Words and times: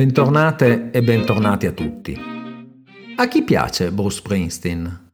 Bentornate 0.00 0.90
e 0.92 1.02
bentornati 1.02 1.66
a 1.66 1.72
tutti. 1.72 2.18
A 3.16 3.28
chi 3.28 3.42
piace 3.42 3.92
Bruce 3.92 4.16
Springsteen? 4.16 5.10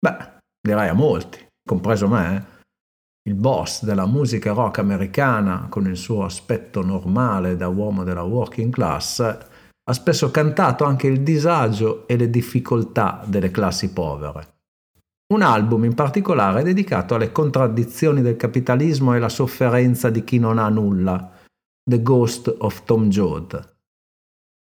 Beh, 0.00 0.16
direi 0.60 0.88
a 0.88 0.94
molti, 0.94 1.46
compreso 1.62 2.08
me. 2.08 2.34
Eh. 2.34 3.30
Il 3.30 3.36
boss 3.36 3.84
della 3.84 4.04
musica 4.04 4.52
rock 4.52 4.80
americana, 4.80 5.68
con 5.70 5.86
il 5.86 5.96
suo 5.96 6.24
aspetto 6.24 6.82
normale 6.82 7.54
da 7.54 7.68
uomo 7.68 8.02
della 8.02 8.24
working 8.24 8.72
class, 8.72 9.20
ha 9.20 9.92
spesso 9.92 10.32
cantato 10.32 10.82
anche 10.82 11.06
il 11.06 11.22
disagio 11.22 12.08
e 12.08 12.16
le 12.16 12.28
difficoltà 12.28 13.22
delle 13.28 13.52
classi 13.52 13.92
povere. 13.92 14.54
Un 15.32 15.42
album 15.42 15.84
in 15.84 15.94
particolare 15.94 16.62
è 16.62 16.64
dedicato 16.64 17.14
alle 17.14 17.30
contraddizioni 17.30 18.22
del 18.22 18.34
capitalismo 18.34 19.14
e 19.14 19.20
la 19.20 19.28
sofferenza 19.28 20.10
di 20.10 20.24
chi 20.24 20.40
non 20.40 20.58
ha 20.58 20.68
nulla, 20.68 21.30
The 21.88 22.02
Ghost 22.02 22.52
of 22.58 22.82
Tom 22.82 23.08
Joad. 23.08 23.74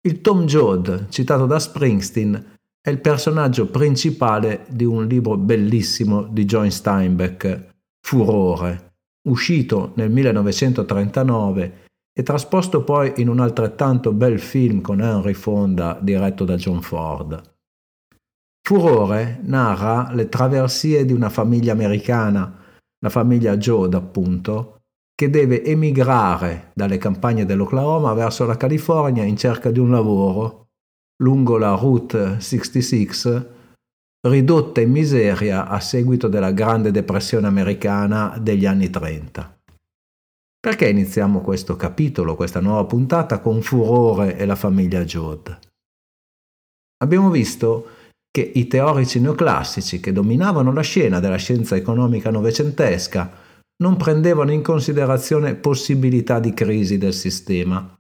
Il 0.02 0.22
Tom 0.22 0.46
Joad, 0.46 1.09
citato 1.10 1.45
da 1.45 1.59
Springsteen, 1.59 2.56
è 2.80 2.88
il 2.88 3.00
personaggio 3.00 3.66
principale 3.66 4.64
di 4.70 4.84
un 4.84 5.06
libro 5.06 5.36
bellissimo 5.36 6.23
di 6.23 6.46
John 6.46 6.70
Steinbeck, 6.70 7.74
Furore, 8.00 8.95
uscito 9.28 9.92
nel 9.96 10.10
1939 10.10 11.84
e 12.18 12.23
trasposto 12.23 12.82
poi 12.82 13.12
in 13.16 13.28
un 13.28 13.40
altrettanto 13.40 14.12
bel 14.12 14.40
film 14.40 14.80
con 14.80 15.02
Henry 15.02 15.34
Fonda 15.34 15.98
diretto 16.01 16.46
da 16.46 16.56
John 16.56 16.80
Ford. 16.80 17.42
Furore 18.66 19.40
narra 19.42 20.10
le 20.14 20.30
traversie 20.30 21.04
di 21.04 21.12
una 21.12 21.28
famiglia 21.28 21.73
americana, 21.73 22.59
la 23.01 23.10
famiglia 23.10 23.59
Joad 23.59 23.92
appunto, 23.92 24.79
che 25.20 25.29
deve 25.29 25.62
emigrare 25.62 26.70
dalle 26.73 26.97
campagne 26.97 27.45
dell'Oklahoma 27.45 28.15
verso 28.15 28.47
la 28.47 28.56
California 28.56 29.23
in 29.23 29.37
cerca 29.37 29.71
di 29.71 29.79
un 29.79 29.90
lavoro 29.90 30.68
lungo 31.23 31.59
la 31.59 31.74
Route 31.74 32.40
66, 32.40 33.46
ridotta 34.27 34.80
in 34.80 34.90
miseria 34.90 35.68
a 35.68 35.79
seguito 35.79 36.27
della 36.27 36.52
Grande 36.52 36.90
Depressione 36.90 37.46
americana 37.46 38.38
degli 38.40 38.65
anni 38.65 38.88
30. 38.88 39.59
Perché 40.59 40.88
iniziamo 40.88 41.43
questo 41.43 41.77
capitolo, 41.77 42.34
questa 42.34 42.60
nuova 42.60 42.87
puntata 42.87 43.40
con 43.40 43.60
Furore 43.60 44.38
e 44.38 44.46
la 44.46 44.57
famiglia 44.57 45.05
Jod? 45.05 45.59
Abbiamo 47.02 47.29
visto 47.29 47.88
che 48.30 48.52
i 48.55 48.66
teorici 48.68 49.21
neoclassici 49.21 50.01
che 50.01 50.12
dominavano 50.12 50.73
la 50.73 50.80
scena 50.80 51.21
della 51.21 51.37
scienza 51.37 51.77
economica 51.77 52.30
novecentesca 52.30 53.49
non 53.80 53.96
prendevano 53.96 54.52
in 54.52 54.62
considerazione 54.62 55.54
possibilità 55.54 56.38
di 56.38 56.52
crisi 56.54 56.98
del 56.98 57.14
sistema. 57.14 57.95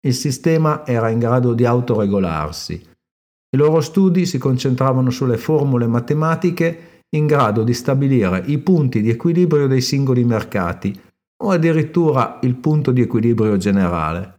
Il 0.00 0.14
sistema 0.14 0.86
era 0.86 1.08
in 1.08 1.18
grado 1.18 1.54
di 1.54 1.64
autoregolarsi. 1.64 2.74
I 2.74 3.56
loro 3.56 3.80
studi 3.80 4.26
si 4.26 4.38
concentravano 4.38 5.10
sulle 5.10 5.36
formule 5.36 5.86
matematiche 5.86 7.02
in 7.10 7.26
grado 7.26 7.62
di 7.62 7.74
stabilire 7.74 8.42
i 8.46 8.58
punti 8.58 9.00
di 9.00 9.10
equilibrio 9.10 9.66
dei 9.66 9.80
singoli 9.80 10.24
mercati 10.24 10.98
o 11.42 11.50
addirittura 11.50 12.38
il 12.42 12.54
punto 12.56 12.90
di 12.90 13.02
equilibrio 13.02 13.56
generale. 13.56 14.34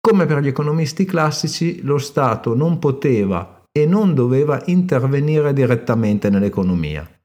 Come 0.00 0.26
per 0.26 0.40
gli 0.40 0.48
economisti 0.48 1.04
classici, 1.04 1.82
lo 1.82 1.98
Stato 1.98 2.54
non 2.54 2.78
poteva 2.78 3.64
e 3.72 3.86
non 3.86 4.14
doveva 4.14 4.62
intervenire 4.66 5.52
direttamente 5.52 6.30
nell'economia. 6.30 7.15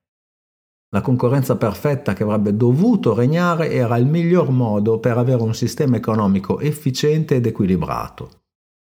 La 0.94 1.00
concorrenza 1.00 1.56
perfetta 1.56 2.14
che 2.14 2.24
avrebbe 2.24 2.54
dovuto 2.54 3.14
regnare 3.14 3.72
era 3.72 3.96
il 3.96 4.06
miglior 4.06 4.50
modo 4.50 5.00
per 5.00 5.18
avere 5.18 5.42
un 5.42 5.56
sistema 5.56 5.96
economico 5.96 6.60
efficiente 6.60 7.36
ed 7.36 7.46
equilibrato. 7.46 8.42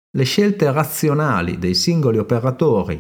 Le 0.10 0.24
scelte 0.24 0.72
razionali 0.72 1.60
dei 1.60 1.76
singoli 1.76 2.18
operatori, 2.18 2.98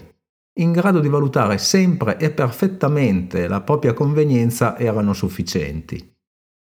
in 0.59 0.71
grado 0.71 0.99
di 0.99 1.07
valutare 1.07 1.57
sempre 1.57 2.19
e 2.19 2.29
perfettamente 2.29 3.47
la 3.47 3.61
propria 3.61 3.93
convenienza, 3.93 4.77
erano 4.77 5.13
sufficienti. 5.13 6.15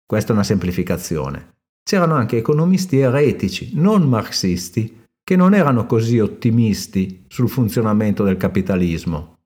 Questa 0.05 0.29
è 0.29 0.35
una 0.35 0.43
semplificazione. 0.43 1.55
C'erano 1.83 2.13
anche 2.13 2.37
economisti 2.37 2.99
eretici, 2.99 3.71
non 3.73 4.07
marxisti, 4.07 5.05
che 5.23 5.35
non 5.35 5.55
erano 5.55 5.87
così 5.87 6.19
ottimisti 6.19 7.25
sul 7.27 7.49
funzionamento 7.49 8.23
del 8.23 8.37
capitalismo 8.37 9.39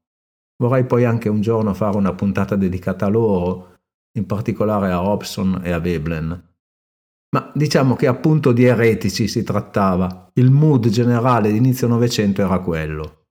Vorrei 0.57 0.85
poi 0.85 1.05
anche 1.05 1.29
un 1.29 1.41
giorno 1.41 1.73
fare 1.73 1.97
una 1.97 2.13
puntata 2.13 2.55
dedicata 2.55 3.05
a 3.05 3.09
loro, 3.09 3.75
in 4.17 4.25
particolare 4.25 4.91
a 4.91 4.99
Robson 4.99 5.61
e 5.63 5.71
a 5.71 5.79
Veblen. 5.79 6.53
Ma 7.35 7.51
diciamo 7.53 7.95
che 7.95 8.07
appunto 8.07 8.53
di 8.53 8.63
eretici 8.63 9.27
si 9.27 9.43
trattava, 9.43 10.29
il 10.35 10.51
mood 10.51 10.87
generale 10.87 11.51
di 11.51 11.57
inizio 11.57 11.87
Novecento 11.87 12.41
era 12.41 12.59
quello. 12.59 13.23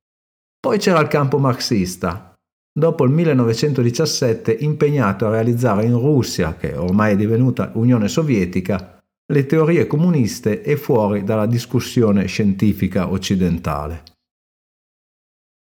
Poi 0.61 0.79
c'era 0.79 1.01
il 1.01 1.09
campo 1.09 1.39
marxista, 1.39 2.34
dopo 2.71 3.05
il 3.05 3.11
1917 3.11 4.53
impegnato 4.61 5.27
a 5.27 5.31
realizzare 5.31 5.84
in 5.84 5.99
Russia, 5.99 6.55
che 6.57 6.77
ormai 6.77 7.13
è 7.13 7.17
divenuta 7.17 7.71
Unione 7.75 8.09
Sovietica, 8.09 9.03
le 9.33 9.47
teorie 9.47 9.87
comuniste 9.87 10.63
e 10.63 10.77
fuori 10.77 11.25
dalla 11.25 11.47
discussione 11.47 12.27
scientifica 12.27 13.11
occidentale. 13.11 14.03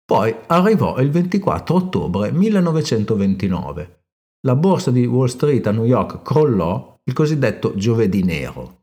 Poi 0.07 0.33
arrivò 0.47 1.01
il 1.01 1.11
24 1.11 1.75
ottobre 1.75 2.31
1929. 2.31 4.05
La 4.47 4.55
borsa 4.55 4.93
di 4.93 5.05
Wall 5.05 5.27
Street 5.27 5.67
a 5.67 5.73
New 5.73 5.85
York 5.85 6.23
crollò 6.23 6.95
il 7.03 7.13
cosiddetto 7.13 7.75
giovedì 7.75 8.23
nero. 8.23 8.83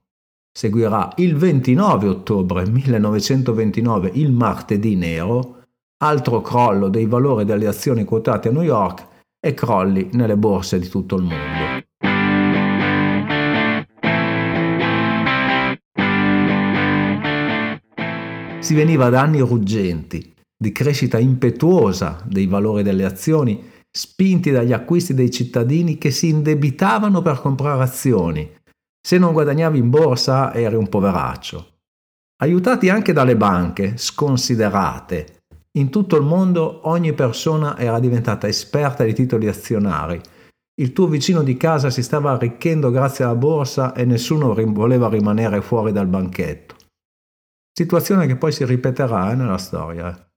Seguirà 0.52 1.14
il 1.16 1.38
29 1.38 2.08
ottobre 2.10 2.68
1929 2.68 4.12
il 4.16 4.34
martedì 4.34 4.98
nero, 4.98 5.64
altro 6.04 6.42
crollo 6.42 6.90
dei 6.90 7.06
valori 7.06 7.46
delle 7.46 7.68
azioni 7.68 8.04
quotate 8.04 8.50
a 8.50 8.52
New 8.52 8.62
York 8.62 9.08
e 9.40 9.54
crolli 9.54 10.10
nelle 10.12 10.36
borse 10.36 10.78
di 10.78 10.90
tutto 10.90 11.16
il 11.16 11.24
mondo. 11.24 11.82
Si 18.60 18.74
veniva 18.74 19.08
da 19.10 19.22
anni 19.22 19.40
ruggenti, 19.40 20.33
di 20.64 20.72
crescita 20.72 21.20
impetuosa 21.20 22.22
dei 22.24 22.48
valori 22.48 22.84
delle 22.84 23.04
azioni, 23.04 23.70
spinti 23.92 24.50
dagli 24.50 24.72
acquisti 24.72 25.14
dei 25.14 25.30
cittadini 25.30 25.98
che 25.98 26.10
si 26.10 26.30
indebitavano 26.30 27.22
per 27.22 27.42
comprare 27.42 27.84
azioni. 27.84 28.50
Se 29.06 29.18
non 29.18 29.34
guadagnavi 29.34 29.78
in 29.78 29.90
borsa 29.90 30.54
eri 30.54 30.76
un 30.76 30.88
poveraccio. 30.88 31.80
Aiutati 32.44 32.88
anche 32.88 33.12
dalle 33.12 33.36
banche, 33.36 33.98
sconsiderate. 33.98 35.42
In 35.80 35.90
tutto 35.90 36.16
il 36.16 36.24
mondo 36.24 36.88
ogni 36.88 37.12
persona 37.12 37.78
era 37.78 38.00
diventata 38.00 38.48
esperta 38.48 39.04
di 39.04 39.14
titoli 39.14 39.50
azionari. 39.50 40.22
Il 40.80 40.94
tuo 40.94 41.08
vicino 41.08 41.44
di 41.44 41.58
casa 41.58 41.90
si 41.90 42.02
stava 42.02 42.32
arricchendo 42.32 42.90
grazie 42.90 43.26
alla 43.26 43.36
borsa 43.36 43.94
e 43.94 44.06
nessuno 44.06 44.54
voleva 44.54 45.10
rimanere 45.10 45.62
fuori 45.62 45.92
dal 45.92 46.08
banchetto. 46.08 46.76
Situazione 47.78 48.28
che 48.28 48.38
poi 48.38 48.54
si 48.54 48.64
ripeterà 48.64 49.34
eh, 49.34 49.36
nella 49.36 49.58
storia. 49.58 50.33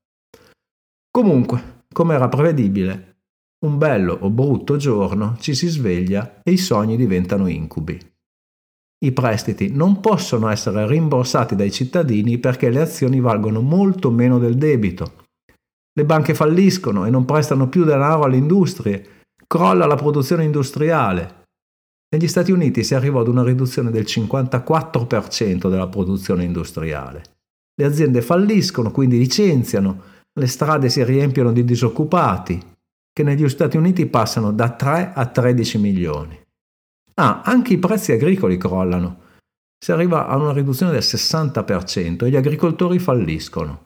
Comunque, 1.17 1.85
come 1.91 2.13
era 2.13 2.29
prevedibile, 2.29 3.21
un 3.65 3.79
bello 3.79 4.15
o 4.21 4.29
brutto 4.29 4.77
giorno 4.77 5.35
ci 5.39 5.55
si 5.55 5.65
sveglia 5.65 6.41
e 6.43 6.51
i 6.51 6.57
sogni 6.57 6.95
diventano 6.95 7.47
incubi. 7.47 7.99
I 9.03 9.11
prestiti 9.13 9.71
non 9.71 9.99
possono 9.99 10.47
essere 10.47 10.85
rimborsati 10.85 11.55
dai 11.55 11.71
cittadini 11.71 12.37
perché 12.37 12.69
le 12.69 12.81
azioni 12.81 13.19
valgono 13.19 13.61
molto 13.61 14.11
meno 14.11 14.37
del 14.37 14.57
debito. 14.57 15.25
Le 15.91 16.05
banche 16.05 16.35
falliscono 16.35 17.03
e 17.07 17.09
non 17.09 17.25
prestano 17.25 17.67
più 17.67 17.83
denaro 17.83 18.21
alle 18.21 18.37
industrie, 18.37 19.23
crolla 19.47 19.87
la 19.87 19.95
produzione 19.95 20.43
industriale. 20.43 21.45
Negli 22.15 22.27
Stati 22.27 22.51
Uniti 22.51 22.83
si 22.83 22.93
arrivò 22.93 23.21
ad 23.21 23.27
una 23.27 23.41
riduzione 23.41 23.89
del 23.89 24.03
54% 24.03 25.67
della 25.67 25.87
produzione 25.87 26.43
industriale. 26.43 27.23
Le 27.73 27.85
aziende 27.85 28.21
falliscono, 28.21 28.91
quindi 28.91 29.17
licenziano, 29.17 30.15
le 30.37 30.47
strade 30.47 30.89
si 30.89 31.03
riempiono 31.03 31.51
di 31.51 31.63
disoccupati, 31.63 32.61
che 33.11 33.23
negli 33.23 33.47
Stati 33.49 33.75
Uniti 33.75 34.05
passano 34.05 34.51
da 34.51 34.69
3 34.69 35.13
a 35.15 35.25
13 35.25 35.79
milioni. 35.79 36.39
Ah, 37.15 37.41
anche 37.41 37.73
i 37.73 37.79
prezzi 37.79 38.11
agricoli 38.11 38.57
crollano. 38.57 39.25
Si 39.83 39.91
arriva 39.91 40.27
a 40.27 40.35
una 40.37 40.53
riduzione 40.53 40.91
del 40.91 41.01
60% 41.01 42.25
e 42.25 42.29
gli 42.29 42.35
agricoltori 42.35 42.99
falliscono. 42.99 43.85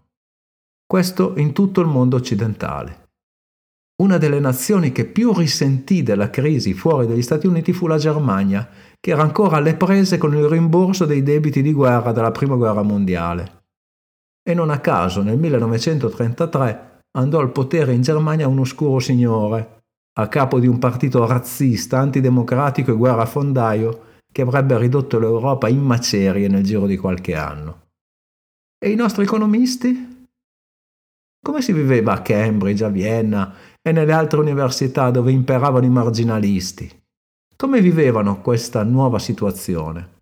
Questo 0.86 1.36
in 1.38 1.53
tutto 1.53 1.80
il 1.80 1.88
mondo 1.88 2.18
occidentale. 2.18 3.00
Una 4.01 4.18
delle 4.18 4.42
nazioni 4.42 4.92
che 4.92 5.06
più 5.06 5.31
risentì 5.33 6.03
della 6.03 6.30
crisi 6.30 6.74
fuori 6.74 7.07
dagli 7.07 7.21
Stati 7.21 7.48
Uniti 7.48 7.71
fu 7.71 7.88
la 7.88 7.98
Germania, 7.98 8.68
che 9.00 9.12
era 9.12 9.21
ancora 9.21 9.57
alle 9.57 9.75
prese 9.75 10.18
con 10.18 10.36
il 10.36 10.50
rimborso 10.50 11.06
dei 11.06 11.24
debiti 11.24 11.62
di 11.62 11.71
guerra 11.71 12.12
della 12.12 12.31
Prima 12.31 12.56
Guerra 12.56 12.81
Mondiale 12.81 13.59
e 14.51 14.53
non 14.53 14.69
a 14.69 14.80
caso 14.80 15.24
nel 15.24 15.38
1933 15.38 17.03
andò 17.18 17.39
al 17.39 17.51
potere 17.51 17.94
in 17.94 18.01
Germania 18.01 18.48
un 18.48 18.59
oscuro 18.59 19.00
signore, 19.00 19.83
a 20.19 20.27
capo 20.27 20.59
di 20.59 20.68
un 20.68 20.77
partito 20.77 21.25
razzista, 21.25 22.00
antidemocratico 22.00 22.92
e 22.92 22.95
guerrafondaio 22.95 24.09
che 24.31 24.42
avrebbe 24.42 24.77
ridotto 24.77 25.19
l'Europa 25.19 25.68
in 25.68 25.81
macerie 25.81 26.48
nel 26.48 26.63
giro 26.63 26.86
di 26.86 26.98
qualche 26.98 27.36
anno. 27.36 27.80
E 28.77 28.92
i 28.92 28.95
nostri 28.95 29.24
economisti? 29.24 30.27
Come 31.44 31.62
si 31.62 31.74
viveva 31.74 32.13
a 32.13 32.21
Cambridge, 32.21 32.83
a 32.83 32.89
Vienna 32.89 33.53
e 33.81 33.92
nelle 33.92 34.13
altre 34.13 34.39
università 34.39 35.09
dove 35.12 35.31
imperavano 35.31 35.86
i 35.86 35.89
marginalisti? 35.89 36.89
Come 37.56 37.81
vivevano 37.81 38.42
questa 38.42 38.83
nuova 38.83 39.19
situazione? 39.19 40.19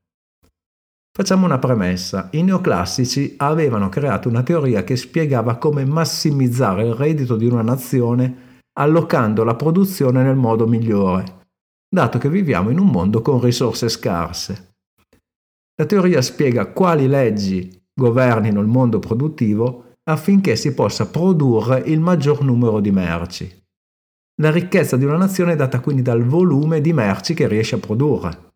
Facciamo 1.19 1.45
una 1.45 1.59
premessa. 1.59 2.29
I 2.31 2.43
neoclassici 2.43 3.33
avevano 3.39 3.89
creato 3.89 4.29
una 4.29 4.41
teoria 4.41 4.85
che 4.85 4.95
spiegava 4.95 5.57
come 5.57 5.83
massimizzare 5.83 6.85
il 6.85 6.93
reddito 6.93 7.35
di 7.35 7.45
una 7.45 7.61
nazione 7.61 8.61
allocando 8.79 9.43
la 9.43 9.55
produzione 9.55 10.23
nel 10.23 10.37
modo 10.37 10.65
migliore, 10.65 11.47
dato 11.93 12.19
che 12.19 12.29
viviamo 12.29 12.69
in 12.69 12.79
un 12.79 12.87
mondo 12.87 13.21
con 13.21 13.41
risorse 13.41 13.89
scarse. 13.89 14.75
La 15.75 15.85
teoria 15.85 16.21
spiega 16.21 16.67
quali 16.67 17.05
leggi 17.05 17.69
governino 17.93 18.61
il 18.61 18.67
mondo 18.67 18.99
produttivo 18.99 19.95
affinché 20.09 20.55
si 20.55 20.73
possa 20.73 21.05
produrre 21.07 21.79
il 21.79 21.99
maggior 21.99 22.41
numero 22.43 22.79
di 22.79 22.91
merci. 22.91 23.63
La 24.41 24.51
ricchezza 24.51 24.95
di 24.95 25.03
una 25.03 25.17
nazione 25.17 25.51
è 25.51 25.55
data 25.57 25.81
quindi 25.81 26.01
dal 26.01 26.23
volume 26.23 26.79
di 26.79 26.93
merci 26.93 27.33
che 27.33 27.49
riesce 27.49 27.75
a 27.75 27.79
produrre. 27.79 28.51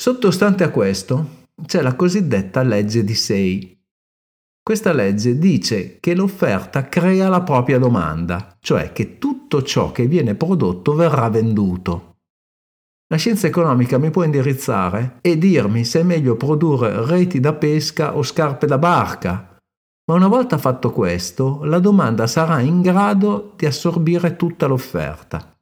Sottostante 0.00 0.62
a 0.62 0.70
questo 0.70 1.42
c'è 1.62 1.82
la 1.82 1.94
cosiddetta 1.94 2.62
legge 2.62 3.04
di 3.04 3.14
Say. 3.14 3.78
Questa 4.62 4.92
legge 4.92 5.38
dice 5.38 5.98
che 6.00 6.14
l'offerta 6.14 6.88
crea 6.88 7.28
la 7.28 7.42
propria 7.42 7.78
domanda, 7.78 8.56
cioè 8.60 8.92
che 8.92 9.18
tutto 9.18 9.62
ciò 9.62 9.92
che 9.92 10.06
viene 10.06 10.34
prodotto 10.34 10.94
verrà 10.94 11.28
venduto. 11.28 12.16
La 13.08 13.16
scienza 13.16 13.46
economica 13.46 13.98
mi 13.98 14.10
può 14.10 14.24
indirizzare 14.24 15.18
e 15.20 15.36
dirmi 15.36 15.84
se 15.84 16.00
è 16.00 16.02
meglio 16.02 16.36
produrre 16.36 17.04
reti 17.06 17.38
da 17.38 17.52
pesca 17.52 18.16
o 18.16 18.22
scarpe 18.22 18.66
da 18.66 18.78
barca. 18.78 19.56
Ma 20.06 20.14
una 20.14 20.28
volta 20.28 20.58
fatto 20.58 20.90
questo, 20.90 21.62
la 21.64 21.78
domanda 21.78 22.26
sarà 22.26 22.60
in 22.60 22.80
grado 22.82 23.52
di 23.56 23.66
assorbire 23.66 24.36
tutta 24.36 24.66
l'offerta. 24.66 25.53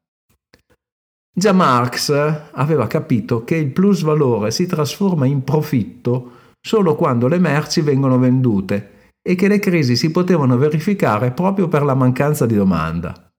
Già 1.34 1.52
Marx 1.52 2.11
aveva 2.52 2.87
capito 2.87 3.43
che 3.43 3.56
il 3.56 3.70
plus 3.70 4.02
valore 4.02 4.50
si 4.50 4.67
trasforma 4.67 5.25
in 5.25 5.43
profitto 5.44 6.40
solo 6.61 6.94
quando 6.94 7.26
le 7.26 7.38
merci 7.38 7.81
vengono 7.81 8.19
vendute 8.19 9.14
e 9.26 9.34
che 9.34 9.49
le 9.49 9.58
crisi 9.58 9.96
si 9.96 10.11
potevano 10.11 10.58
verificare 10.58 11.31
proprio 11.32 11.69
per 11.69 11.84
la 11.84 11.94
mancanza 11.94 12.44
di 12.44 12.55
domanda. 12.55 13.31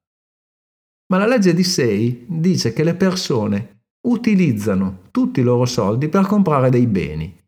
Ma 1.11 1.17
la 1.19 1.27
legge 1.27 1.53
di 1.53 1.63
Say 1.63 2.25
dice 2.27 2.73
che 2.73 2.83
le 2.83 2.95
persone 2.95 3.81
utilizzano 4.07 5.01
tutti 5.11 5.41
i 5.41 5.43
loro 5.43 5.65
soldi 5.65 6.09
per 6.09 6.25
comprare 6.25 6.71
dei 6.71 6.87
beni. 6.87 7.41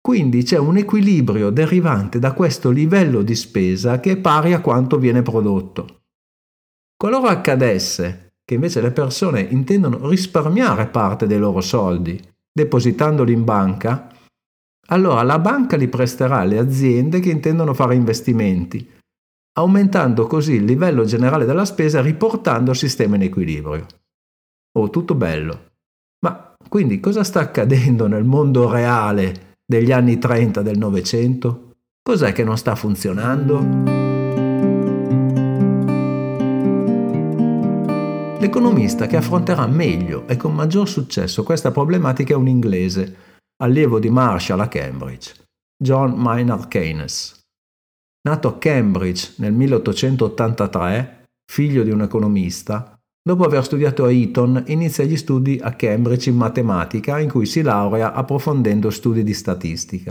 Quindi 0.00 0.42
c'è 0.42 0.58
un 0.58 0.76
equilibrio 0.76 1.50
derivante 1.50 2.18
da 2.18 2.32
questo 2.32 2.70
livello 2.70 3.22
di 3.22 3.34
spesa 3.34 3.98
che 4.00 4.12
è 4.12 4.16
pari 4.16 4.52
a 4.52 4.60
quanto 4.60 4.98
viene 4.98 5.22
prodotto. 5.22 6.02
Qualora 6.96 7.30
accadesse 7.30 8.29
che 8.50 8.56
invece 8.56 8.80
le 8.80 8.90
persone 8.90 9.42
intendono 9.42 10.08
risparmiare 10.08 10.88
parte 10.88 11.28
dei 11.28 11.38
loro 11.38 11.60
soldi, 11.60 12.20
depositandoli 12.52 13.32
in 13.32 13.44
banca, 13.44 14.12
allora 14.88 15.22
la 15.22 15.38
banca 15.38 15.76
li 15.76 15.86
presterà 15.86 16.38
alle 16.38 16.58
aziende 16.58 17.20
che 17.20 17.30
intendono 17.30 17.74
fare 17.74 17.94
investimenti, 17.94 18.90
aumentando 19.52 20.26
così 20.26 20.54
il 20.54 20.64
livello 20.64 21.04
generale 21.04 21.44
della 21.44 21.64
spesa 21.64 22.00
riportando 22.00 22.72
il 22.72 22.76
sistema 22.76 23.14
in 23.14 23.22
equilibrio. 23.22 23.86
Oh, 24.76 24.90
tutto 24.90 25.14
bello. 25.14 25.68
Ma 26.24 26.52
quindi 26.68 26.98
cosa 26.98 27.22
sta 27.22 27.38
accadendo 27.38 28.08
nel 28.08 28.24
mondo 28.24 28.68
reale 28.68 29.54
degli 29.64 29.92
anni 29.92 30.18
30 30.18 30.60
del 30.60 30.76
Novecento? 30.76 31.74
Cos'è 32.02 32.32
che 32.32 32.42
non 32.42 32.58
sta 32.58 32.74
funzionando? 32.74 34.09
L'economista 38.40 39.06
che 39.06 39.18
affronterà 39.18 39.66
meglio 39.66 40.26
e 40.26 40.38
con 40.38 40.54
maggior 40.54 40.88
successo 40.88 41.42
questa 41.42 41.70
problematica 41.70 42.32
è 42.32 42.36
un 42.36 42.48
inglese, 42.48 43.16
allievo 43.62 43.98
di 43.98 44.08
Marshall 44.08 44.60
a 44.60 44.68
Cambridge, 44.68 45.34
John 45.76 46.12
Maynard 46.12 46.66
Keynes. 46.68 47.38
Nato 48.22 48.48
a 48.48 48.56
Cambridge 48.56 49.34
nel 49.36 49.52
1883, 49.52 51.24
figlio 51.44 51.82
di 51.82 51.90
un 51.90 52.00
economista, 52.00 52.94
Dopo 53.22 53.44
aver 53.44 53.62
studiato 53.62 54.06
a 54.06 54.10
Eton, 54.10 54.64
inizia 54.68 55.04
gli 55.04 55.16
studi 55.18 55.60
a 55.62 55.74
Cambridge 55.74 56.30
in 56.30 56.36
matematica, 56.36 57.18
in 57.18 57.28
cui 57.28 57.44
si 57.44 57.60
laurea 57.60 58.14
approfondendo 58.14 58.88
studi 58.88 59.22
di 59.22 59.34
statistica. 59.34 60.10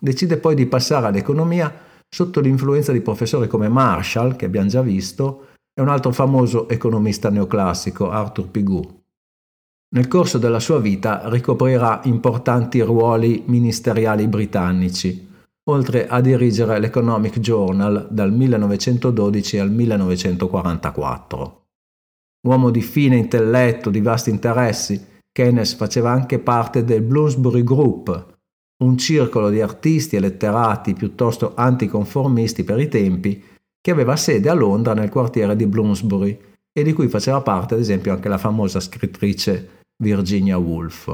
Decide 0.00 0.38
poi 0.38 0.54
di 0.54 0.64
passare 0.64 1.08
all'economia 1.08 1.70
sotto 2.08 2.40
l'influenza 2.40 2.92
di 2.92 3.02
professori 3.02 3.48
come 3.48 3.68
Marshall, 3.68 4.36
che 4.36 4.46
abbiamo 4.46 4.68
già 4.68 4.80
visto, 4.80 5.55
e 5.78 5.82
un 5.82 5.88
altro 5.88 6.10
famoso 6.10 6.70
economista 6.70 7.28
neoclassico, 7.28 8.08
Arthur 8.10 8.48
Pigou. 8.48 9.02
Nel 9.94 10.08
corso 10.08 10.38
della 10.38 10.58
sua 10.58 10.80
vita 10.80 11.28
ricoprirà 11.28 12.00
importanti 12.04 12.80
ruoli 12.80 13.44
ministeriali 13.46 14.26
britannici, 14.26 15.28
oltre 15.68 16.06
a 16.08 16.22
dirigere 16.22 16.78
l'Economic 16.78 17.38
Journal 17.40 18.08
dal 18.10 18.32
1912 18.32 19.58
al 19.58 19.70
1944. 19.70 21.64
Uomo 22.46 22.70
di 22.70 22.80
fine 22.80 23.16
intelletto, 23.16 23.90
di 23.90 24.00
vasti 24.00 24.30
interessi, 24.30 25.04
Keynes 25.30 25.74
faceva 25.74 26.10
anche 26.10 26.38
parte 26.38 26.84
del 26.84 27.02
Bloomsbury 27.02 27.62
Group, 27.62 28.34
un 28.82 28.96
circolo 28.96 29.50
di 29.50 29.60
artisti 29.60 30.16
e 30.16 30.20
letterati 30.20 30.94
piuttosto 30.94 31.52
anticonformisti 31.54 32.64
per 32.64 32.80
i 32.80 32.88
tempi, 32.88 33.44
che 33.86 33.92
aveva 33.92 34.16
sede 34.16 34.48
a 34.48 34.52
Londra 34.52 34.94
nel 34.94 35.10
quartiere 35.10 35.54
di 35.54 35.64
Bloomsbury 35.64 36.36
e 36.76 36.82
di 36.82 36.92
cui 36.92 37.06
faceva 37.06 37.40
parte 37.40 37.74
ad 37.74 37.80
esempio 37.80 38.12
anche 38.12 38.28
la 38.28 38.36
famosa 38.36 38.80
scrittrice 38.80 39.84
Virginia 40.02 40.58
Woolf. 40.58 41.06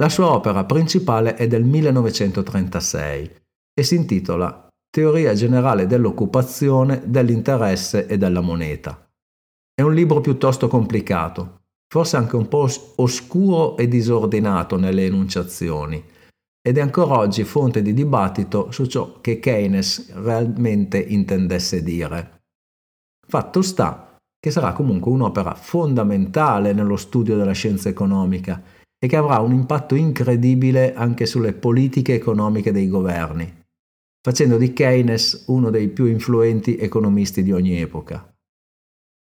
La 0.00 0.08
sua 0.08 0.30
opera 0.30 0.64
principale 0.64 1.34
è 1.34 1.48
del 1.48 1.64
1936 1.64 3.34
e 3.74 3.82
si 3.82 3.96
intitola 3.96 4.68
Teoria 4.88 5.34
generale 5.34 5.88
dell'occupazione, 5.88 7.02
dell'interesse 7.06 8.06
e 8.06 8.16
della 8.18 8.40
moneta. 8.40 9.10
È 9.74 9.82
un 9.82 9.94
libro 9.94 10.20
piuttosto 10.20 10.68
complicato, 10.68 11.62
forse 11.92 12.16
anche 12.16 12.36
un 12.36 12.46
po' 12.46 12.68
oscuro 12.98 13.76
e 13.76 13.88
disordinato 13.88 14.76
nelle 14.76 15.06
enunciazioni, 15.06 16.00
ed 16.66 16.78
è 16.78 16.80
ancora 16.80 17.18
oggi 17.18 17.44
fonte 17.44 17.80
di 17.80 17.94
dibattito 17.94 18.72
su 18.72 18.86
ciò 18.86 19.20
che 19.20 19.38
Keynes 19.38 20.12
realmente 20.14 20.98
intendesse 20.98 21.80
dire. 21.80 22.40
Fatto 23.24 23.62
sta 23.62 24.18
che 24.36 24.50
sarà 24.50 24.72
comunque 24.72 25.12
un'opera 25.12 25.54
fondamentale 25.54 26.72
nello 26.72 26.96
studio 26.96 27.36
della 27.36 27.52
scienza 27.52 27.88
economica 27.88 28.60
e 28.98 29.06
che 29.06 29.14
avrà 29.14 29.38
un 29.38 29.52
impatto 29.52 29.94
incredibile 29.94 30.92
anche 30.94 31.24
sulle 31.24 31.52
politiche 31.52 32.14
economiche 32.14 32.72
dei 32.72 32.88
governi, 32.88 33.62
facendo 34.20 34.58
di 34.58 34.72
Keynes 34.72 35.44
uno 35.46 35.70
dei 35.70 35.88
più 35.88 36.06
influenti 36.06 36.76
economisti 36.78 37.44
di 37.44 37.52
ogni 37.52 37.80
epoca. 37.80 38.28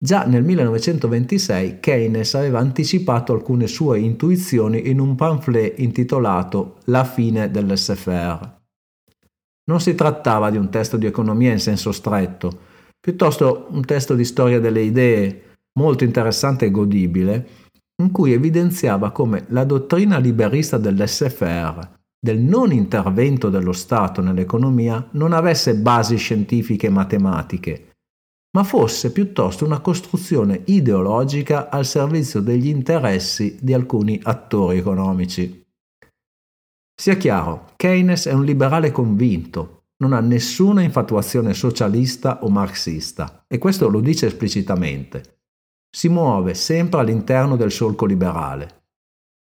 Già 0.04 0.24
nel 0.24 0.42
1926 0.42 1.78
Keynes 1.78 2.34
aveva 2.34 2.58
anticipato 2.58 3.32
alcune 3.32 3.68
sue 3.68 4.00
intuizioni 4.00 4.88
in 4.88 4.98
un 4.98 5.14
pamphlet 5.14 5.78
intitolato 5.78 6.78
La 6.86 7.04
fine 7.04 7.52
dell'SFR. 7.52 8.50
Non 9.70 9.80
si 9.80 9.94
trattava 9.94 10.50
di 10.50 10.56
un 10.56 10.70
testo 10.70 10.96
di 10.96 11.06
economia 11.06 11.52
in 11.52 11.60
senso 11.60 11.92
stretto, 11.92 12.50
piuttosto 12.98 13.68
un 13.70 13.84
testo 13.84 14.16
di 14.16 14.24
storia 14.24 14.58
delle 14.58 14.80
idee, 14.80 15.42
molto 15.78 16.02
interessante 16.02 16.64
e 16.64 16.72
godibile, 16.72 17.48
in 18.02 18.10
cui 18.10 18.32
evidenziava 18.32 19.12
come 19.12 19.44
la 19.50 19.62
dottrina 19.62 20.18
liberista 20.18 20.78
dell'SFR, 20.78 21.78
del 22.18 22.40
non 22.40 22.72
intervento 22.72 23.50
dello 23.50 23.72
Stato 23.72 24.20
nell'economia, 24.20 25.10
non 25.12 25.32
avesse 25.32 25.76
basi 25.76 26.16
scientifiche 26.16 26.88
e 26.88 26.90
matematiche, 26.90 27.91
ma 28.54 28.64
fosse 28.64 29.12
piuttosto 29.12 29.64
una 29.64 29.80
costruzione 29.80 30.62
ideologica 30.66 31.70
al 31.70 31.86
servizio 31.86 32.40
degli 32.40 32.68
interessi 32.68 33.58
di 33.60 33.72
alcuni 33.72 34.20
attori 34.22 34.78
economici. 34.78 35.64
Sia 36.94 37.16
chiaro, 37.16 37.70
Keynes 37.76 38.26
è 38.26 38.32
un 38.32 38.44
liberale 38.44 38.90
convinto, 38.90 39.84
non 40.02 40.12
ha 40.12 40.20
nessuna 40.20 40.82
infatuazione 40.82 41.54
socialista 41.54 42.44
o 42.44 42.50
marxista, 42.50 43.44
e 43.48 43.58
questo 43.58 43.88
lo 43.88 44.00
dice 44.00 44.26
esplicitamente. 44.26 45.40
Si 45.90 46.08
muove 46.08 46.54
sempre 46.54 47.00
all'interno 47.00 47.56
del 47.56 47.70
solco 47.70 48.04
liberale. 48.04 48.80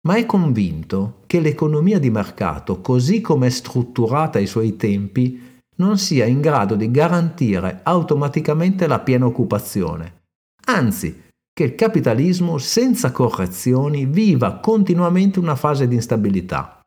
Ma 0.08 0.16
è 0.16 0.26
convinto 0.26 1.24
che 1.28 1.40
l'economia 1.40 2.00
di 2.00 2.10
mercato, 2.10 2.82
così 2.82 3.22
come 3.22 3.48
è 3.48 3.50
strutturata 3.50 4.38
ai 4.38 4.48
suoi 4.48 4.76
tempi, 4.76 5.57
non 5.78 5.98
sia 5.98 6.26
in 6.26 6.42
grado 6.42 6.76
di 6.76 6.90
garantire 6.92 7.80
automaticamente 7.84 8.88
la 8.88 9.00
piena 9.00 9.26
occupazione, 9.26 10.22
anzi 10.66 11.24
che 11.54 11.64
il 11.64 11.76
capitalismo 11.76 12.58
senza 12.58 13.12
correzioni 13.12 14.06
viva 14.06 14.60
continuamente 14.60 15.40
una 15.40 15.56
fase 15.56 15.88
di 15.88 15.96
instabilità. 15.96 16.82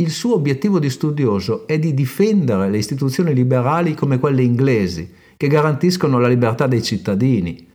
il 0.00 0.10
suo 0.10 0.34
obiettivo 0.34 0.78
di 0.78 0.88
studioso 0.88 1.66
è 1.66 1.78
di 1.78 1.92
difendere 1.92 2.70
le 2.70 2.78
istituzioni 2.78 3.34
liberali 3.34 3.94
come 3.94 4.18
quelle 4.18 4.42
inglesi, 4.42 5.12
che 5.36 5.46
garantiscono 5.46 6.18
la 6.18 6.28
libertà 6.28 6.66
dei 6.66 6.82
cittadini. 6.82 7.70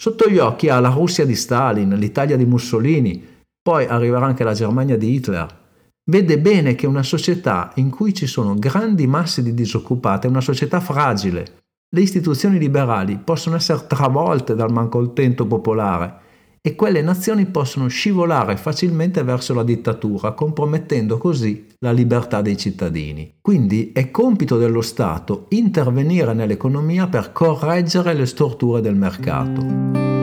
Sotto 0.00 0.28
gli 0.28 0.38
occhi 0.38 0.68
ha 0.68 0.78
la 0.80 0.90
Russia 0.90 1.24
di 1.24 1.34
Stalin, 1.34 1.90
l'Italia 1.90 2.36
di 2.36 2.44
Mussolini, 2.44 3.24
poi 3.60 3.86
arriverà 3.86 4.26
anche 4.26 4.44
la 4.44 4.52
Germania 4.52 4.96
di 4.96 5.14
Hitler. 5.14 5.67
Vede 6.10 6.38
bene 6.38 6.74
che 6.74 6.86
una 6.86 7.02
società 7.02 7.70
in 7.74 7.90
cui 7.90 8.14
ci 8.14 8.26
sono 8.26 8.54
grandi 8.54 9.06
masse 9.06 9.42
di 9.42 9.52
disoccupati 9.52 10.26
è 10.26 10.30
una 10.30 10.40
società 10.40 10.80
fragile. 10.80 11.56
Le 11.94 12.00
istituzioni 12.00 12.58
liberali 12.58 13.18
possono 13.22 13.56
essere 13.56 13.86
travolte 13.86 14.54
dal 14.54 14.72
malcontento 14.72 15.46
popolare 15.46 16.26
e 16.62 16.74
quelle 16.74 17.02
nazioni 17.02 17.44
possono 17.44 17.88
scivolare 17.88 18.56
facilmente 18.56 19.22
verso 19.22 19.52
la 19.52 19.62
dittatura, 19.62 20.32
compromettendo 20.32 21.18
così 21.18 21.66
la 21.80 21.92
libertà 21.92 22.40
dei 22.40 22.56
cittadini. 22.56 23.34
Quindi 23.42 23.92
è 23.92 24.10
compito 24.10 24.56
dello 24.56 24.80
Stato 24.80 25.44
intervenire 25.50 26.32
nell'economia 26.32 27.06
per 27.08 27.32
correggere 27.32 28.14
le 28.14 28.24
storture 28.24 28.80
del 28.80 28.96
mercato. 28.96 30.17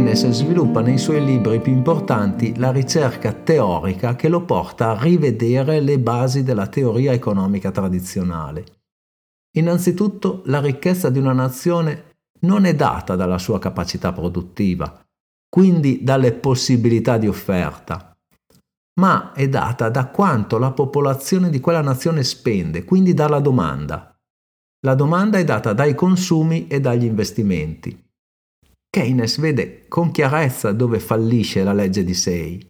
Keynes 0.00 0.30
sviluppa 0.30 0.80
nei 0.80 0.96
suoi 0.96 1.22
libri 1.22 1.60
più 1.60 1.72
importanti 1.72 2.56
la 2.56 2.72
ricerca 2.72 3.34
teorica 3.34 4.16
che 4.16 4.30
lo 4.30 4.46
porta 4.46 4.92
a 4.92 5.02
rivedere 5.02 5.80
le 5.80 5.98
basi 5.98 6.42
della 6.42 6.68
teoria 6.68 7.12
economica 7.12 7.70
tradizionale. 7.70 8.64
Innanzitutto, 9.58 10.40
la 10.46 10.58
ricchezza 10.62 11.10
di 11.10 11.18
una 11.18 11.34
nazione 11.34 12.14
non 12.40 12.64
è 12.64 12.74
data 12.74 13.14
dalla 13.14 13.36
sua 13.36 13.58
capacità 13.58 14.10
produttiva, 14.10 15.04
quindi 15.50 16.02
dalle 16.02 16.32
possibilità 16.32 17.18
di 17.18 17.28
offerta, 17.28 18.16
ma 19.00 19.32
è 19.32 19.50
data 19.50 19.90
da 19.90 20.06
quanto 20.06 20.56
la 20.56 20.70
popolazione 20.70 21.50
di 21.50 21.60
quella 21.60 21.82
nazione 21.82 22.24
spende, 22.24 22.84
quindi 22.84 23.12
dalla 23.12 23.40
domanda. 23.40 24.16
La 24.80 24.94
domanda 24.94 25.36
è 25.36 25.44
data 25.44 25.74
dai 25.74 25.94
consumi 25.94 26.68
e 26.68 26.80
dagli 26.80 27.04
investimenti. 27.04 28.08
Keynes 28.90 29.38
vede 29.38 29.86
con 29.86 30.10
chiarezza 30.10 30.72
dove 30.72 30.98
fallisce 30.98 31.62
la 31.62 31.72
legge 31.72 32.02
di 32.02 32.12
Say. 32.12 32.68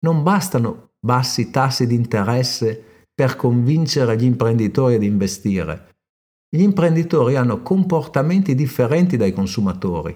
Non 0.00 0.22
bastano 0.22 0.90
bassi 1.00 1.50
tassi 1.50 1.86
di 1.86 1.94
interesse 1.94 2.84
per 3.14 3.34
convincere 3.34 4.16
gli 4.16 4.24
imprenditori 4.24 4.94
ad 4.94 5.02
investire. 5.02 5.96
Gli 6.54 6.60
imprenditori 6.60 7.36
hanno 7.36 7.62
comportamenti 7.62 8.54
differenti 8.54 9.16
dai 9.16 9.32
consumatori. 9.32 10.14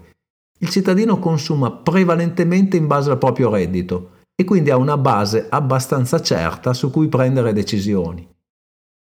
Il 0.61 0.69
cittadino 0.69 1.19
consuma 1.19 1.73
prevalentemente 1.73 2.77
in 2.77 2.87
base 2.87 3.11
al 3.11 3.19
proprio 3.19 3.51
reddito 3.51 4.21
e 4.35 4.45
quindi 4.45 4.71
ha 4.71 4.77
una 4.77 4.99
base 4.99 5.47
abbastanza 5.49 6.21
certa 6.21 6.75
su 6.75 6.91
cui 6.91 7.09
prendere 7.09 7.55
decisioni. 7.55 8.29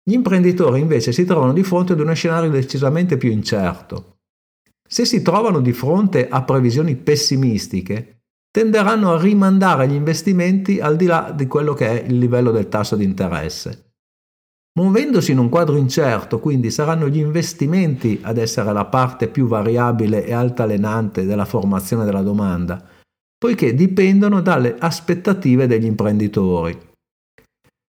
Gli 0.02 0.12
imprenditori 0.12 0.80
invece 0.80 1.12
si 1.12 1.24
trovano 1.24 1.52
di 1.52 1.62
fronte 1.62 1.94
ad 1.94 2.00
uno 2.00 2.14
scenario 2.14 2.50
decisamente 2.50 3.16
più 3.16 3.30
incerto. 3.30 4.18
Se 4.92 5.04
si 5.04 5.22
trovano 5.22 5.60
di 5.60 5.72
fronte 5.72 6.28
a 6.28 6.42
previsioni 6.42 6.96
pessimistiche, 6.96 8.22
tenderanno 8.50 9.12
a 9.12 9.20
rimandare 9.20 9.86
gli 9.86 9.94
investimenti 9.94 10.80
al 10.80 10.96
di 10.96 11.06
là 11.06 11.32
di 11.32 11.46
quello 11.46 11.74
che 11.74 12.02
è 12.02 12.04
il 12.04 12.18
livello 12.18 12.50
del 12.50 12.68
tasso 12.68 12.96
di 12.96 13.04
interesse. 13.04 13.92
Muovendosi 14.80 15.30
in 15.30 15.38
un 15.38 15.48
quadro 15.48 15.76
incerto, 15.76 16.40
quindi 16.40 16.72
saranno 16.72 17.08
gli 17.08 17.18
investimenti 17.18 18.18
ad 18.22 18.38
essere 18.38 18.72
la 18.72 18.86
parte 18.86 19.28
più 19.28 19.46
variabile 19.46 20.24
e 20.24 20.32
altalenante 20.32 21.24
della 21.24 21.44
formazione 21.44 22.04
della 22.04 22.22
domanda, 22.22 22.84
poiché 23.38 23.74
dipendono 23.74 24.40
dalle 24.40 24.74
aspettative 24.76 25.68
degli 25.68 25.86
imprenditori. 25.86 26.89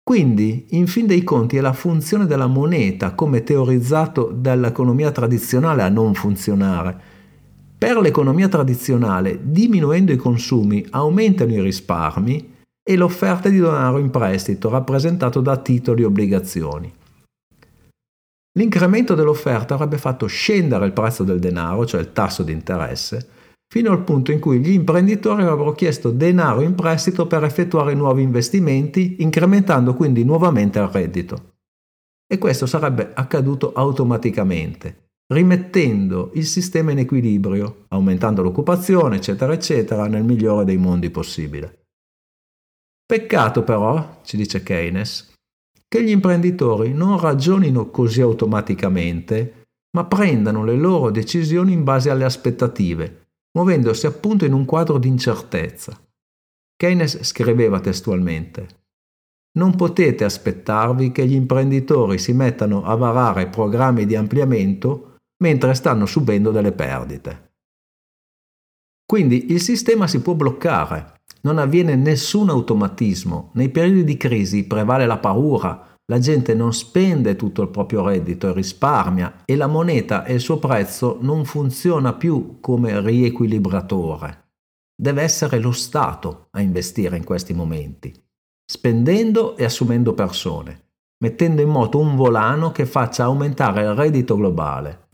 Quindi, 0.10 0.66
in 0.70 0.88
fin 0.88 1.06
dei 1.06 1.24
conti, 1.24 1.58
è 1.58 1.62
la 1.62 1.72
funzione 1.72 2.25
della 2.25 2.48
moneta, 2.48 3.13
come 3.13 3.44
teorizzato 3.44 4.32
dall'economia 4.34 5.12
tradizionale, 5.12 5.84
a 5.84 5.89
non 5.89 6.16
funzionare. 6.16 7.00
Per 7.78 7.96
l'economia 7.98 8.48
tradizionale, 8.48 9.38
diminuendo 9.39 10.12
i 10.12 10.16
consumi, 10.16 10.84
aumentano 10.89 11.51
i 11.51 11.62
risparmi 11.62 12.56
e 12.82 12.96
l'offerta 12.98 13.50
di 13.50 13.60
denaro 13.60 14.00
in 14.00 14.10
prestito, 14.10 14.70
rappresentato 14.70 15.42
da 15.42 15.58
titoli 15.58 16.01
e 16.01 16.06
obbligazioni. 16.06 16.92
L'incremento 18.58 19.13
dell'offerta 19.13 19.75
avrebbe 19.75 20.00
fatto 20.00 20.25
scendere 20.25 20.88
il 20.88 20.92
prezzo 20.92 21.24
del 21.24 21.38
denaro, 21.38 21.86
cioè 21.86 22.01
il 22.01 22.13
tasso 22.13 22.42
di 22.42 22.51
interesse, 22.51 23.28
fino 23.72 23.92
al 23.92 24.04
punto 24.04 24.32
in 24.32 24.40
cui 24.40 24.60
gli 24.60 24.72
imprenditori 24.72 25.44
avrebbero 25.44 25.74
chiesto 25.74 26.10
denaro 26.10 26.62
in 26.62 26.74
prestito 26.74 27.28
per 27.28 27.44
effettuare 27.44 27.94
nuovi 27.94 28.24
investimenti, 28.24 29.18
incrementando 29.20 29.94
quindi 29.94 30.24
nuovamente 30.24 30.80
il 30.80 30.88
reddito. 30.88 31.54
E 32.28 32.38
questo 32.40 32.66
sarebbe 32.66 33.12
accaduto 33.14 33.72
automaticamente, 33.74 35.12
rimettendo 35.34 36.32
il 36.34 36.46
sistema 36.46 36.92
in 36.92 37.00
equilibrio, 37.00 37.86
aumentando 37.90 38.42
l'occupazione, 38.42 39.18
eccetera, 39.18 39.54
eccetera, 39.54 40.08
nel 40.08 40.24
migliore 40.24 40.66
dei 40.66 40.78
mondi 40.78 41.12
possibile. 41.12 41.86
Peccato 43.06 43.64
però, 43.64 44.20
ci 44.24 44.36
dice 44.36 44.64
Keynes, 44.64 45.32
che 45.88 46.04
gli 46.04 46.10
imprenditori 46.10 46.94
non 46.94 47.20
ragionino 47.20 47.90
così 47.90 48.22
automaticamente, 48.22 49.66
ma 49.96 50.06
prendano 50.06 50.64
le 50.64 50.76
loro 50.76 51.10
decisioni 51.10 51.74
in 51.74 51.84
base 51.84 52.12
alle 52.12 52.26
aspettative, 52.26 53.29
muovendosi 53.58 54.06
appunto 54.06 54.46
in 54.46 54.53
un 54.53 54.65
quadro 54.65 54.98
di 54.98 55.08
incertezza. 55.08 56.00
Keynes 56.75 57.24
scriveva 57.24 57.79
testualmente 57.79 58.79
non 59.51 59.75
potete 59.75 60.24
aspettarvi 60.24 61.12
che 61.12 61.25
gli 61.25 61.34
imprenditori 61.34 62.18
si 62.20 62.34
mettano 62.34 62.84
a 62.84 62.96
varare 62.96 63.48
programmi 63.48 64.06
di 64.06 64.15
ampliamento 64.15 65.18
mentre 65.44 65.74
stanno 65.74 66.06
subendo 66.06 66.51
delle 66.51 66.72
perdite. 66.72 67.48
Quindi 69.06 69.51
il 69.51 69.60
sistema 69.60 70.08
si 70.08 70.22
può 70.22 70.34
bloccare, 70.36 71.22
non 71.41 71.58
avviene 71.58 71.96
nessun 71.96 72.50
automatismo, 72.50 73.51
nei 73.56 73.70
periodi 73.70 74.03
di 74.03 74.18
crisi 74.18 74.68
prevale 74.68 75.08
la 75.08 75.18
paura, 75.18 75.98
la 76.10 76.18
gente 76.18 76.56
non 76.56 76.74
spende 76.74 77.36
tutto 77.36 77.62
il 77.62 77.70
proprio 77.70 78.04
reddito 78.04 78.50
e 78.50 78.54
risparmia 78.54 79.44
e 79.46 79.56
la 79.56 79.68
moneta 79.68 80.25
e 80.25 80.34
il 80.34 80.39
suo 80.39 80.58
prezzo 80.58 81.20
non 81.22 81.46
funziona 81.46 82.13
più 82.13 82.58
come 82.60 83.00
riequilibratore. 83.00 84.48
Deve 85.00 85.22
essere 85.22 85.60
lo 85.60 85.72
Stato 85.72 86.48
a 86.51 86.62
investire 86.62 87.16
in 87.16 87.24
questi 87.24 87.54
momenti, 87.54 88.12
spendendo 88.66 89.56
e 89.56 89.63
assumendo 89.66 90.13
persone, 90.13 90.94
mettendo 91.24 91.62
in 91.62 91.70
moto 91.70 92.00
un 92.00 92.16
volano 92.16 92.72
che 92.72 92.88
faccia 92.88 93.25
aumentare 93.25 93.84
il 93.84 93.94
reddito 93.94 94.36
globale. 94.36 95.10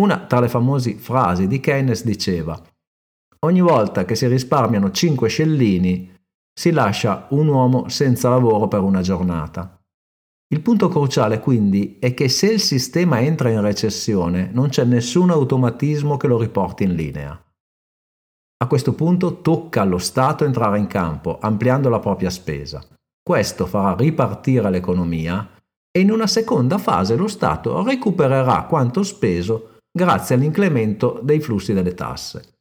Una 0.00 0.24
tra 0.24 0.40
le 0.40 0.48
famose 0.48 0.94
frasi 0.94 1.46
di 1.46 1.60
Keynes 1.60 2.02
diceva 2.04 2.60
Ogni 3.40 3.60
volta 3.60 4.04
che 4.06 4.14
si 4.14 4.26
risparmiano 4.26 4.90
5 4.90 5.28
scellini, 5.28 6.16
si 6.58 6.70
lascia 6.70 7.26
un 7.30 7.46
uomo 7.46 7.88
senza 7.88 8.30
lavoro 8.30 8.68
per 8.68 8.80
una 8.80 9.02
giornata. 9.02 9.77
Il 10.50 10.62
punto 10.62 10.88
cruciale 10.88 11.40
quindi 11.40 11.98
è 12.00 12.14
che 12.14 12.30
se 12.30 12.52
il 12.52 12.60
sistema 12.60 13.20
entra 13.20 13.50
in 13.50 13.60
recessione 13.60 14.48
non 14.52 14.70
c'è 14.70 14.84
nessun 14.84 15.30
automatismo 15.30 16.16
che 16.16 16.26
lo 16.26 16.38
riporti 16.38 16.84
in 16.84 16.94
linea. 16.94 17.38
A 18.60 18.66
questo 18.66 18.94
punto 18.94 19.40
tocca 19.42 19.82
allo 19.82 19.98
Stato 19.98 20.44
entrare 20.44 20.78
in 20.78 20.86
campo, 20.86 21.38
ampliando 21.38 21.90
la 21.90 21.98
propria 22.00 22.30
spesa. 22.30 22.82
Questo 23.22 23.66
farà 23.66 23.94
ripartire 23.94 24.70
l'economia 24.70 25.50
e 25.90 26.00
in 26.00 26.10
una 26.10 26.26
seconda 26.26 26.78
fase 26.78 27.14
lo 27.14 27.28
Stato 27.28 27.82
recupererà 27.84 28.64
quanto 28.64 29.02
speso 29.02 29.76
grazie 29.90 30.34
all'incremento 30.34 31.20
dei 31.22 31.40
flussi 31.40 31.74
delle 31.74 31.94
tasse 31.94 32.57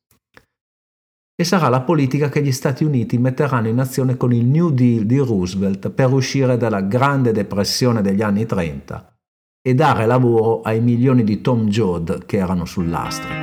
e 1.39 1.43
sarà 1.43 1.69
la 1.69 1.81
politica 1.81 2.29
che 2.29 2.41
gli 2.41 2.51
Stati 2.51 2.83
Uniti 2.83 3.19
metteranno 3.19 3.67
in 3.67 3.77
azione 3.77 4.17
con 4.17 4.33
il 4.33 4.43
New 4.45 4.71
Deal 4.71 5.05
di 5.05 5.19
Roosevelt 5.19 5.91
per 5.91 6.11
uscire 6.11 6.57
dalla 6.57 6.81
grande 6.81 7.31
depressione 7.31 8.01
degli 8.01 8.23
anni 8.23 8.47
30 8.47 9.15
e 9.61 9.75
dare 9.75 10.07
lavoro 10.07 10.61
ai 10.61 10.81
milioni 10.81 11.23
di 11.23 11.39
Tom 11.41 11.67
Joad 11.67 12.25
che 12.25 12.37
erano 12.37 12.65
sul 12.65 12.89
lastrico. 12.89 13.35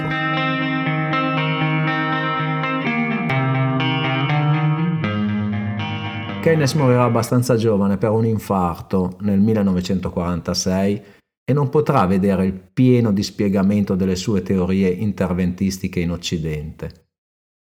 Keynes 6.42 6.74
morirà 6.74 7.04
abbastanza 7.04 7.54
giovane 7.54 7.96
per 7.96 8.10
un 8.10 8.26
infarto 8.26 9.18
nel 9.20 9.38
1946 9.38 11.02
e 11.44 11.52
non 11.52 11.68
potrà 11.68 12.04
vedere 12.06 12.44
il 12.44 12.54
pieno 12.54 13.12
dispiegamento 13.12 13.94
delle 13.94 14.16
sue 14.16 14.42
teorie 14.42 14.88
interventistiche 14.88 16.00
in 16.00 16.10
Occidente. 16.10 17.03